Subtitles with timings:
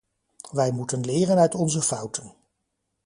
[0.51, 2.33] Wij moeten leren uit onze fouten.